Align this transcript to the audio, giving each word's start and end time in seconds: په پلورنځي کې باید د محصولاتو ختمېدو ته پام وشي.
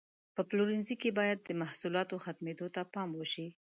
په 0.35 0.41
پلورنځي 0.49 0.95
کې 1.01 1.09
باید 1.19 1.37
د 1.43 1.49
محصولاتو 1.61 2.15
ختمېدو 2.25 2.67
ته 2.75 2.81
پام 2.93 3.09
وشي. 3.15 3.47